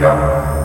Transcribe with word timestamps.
Yeah. 0.00 0.57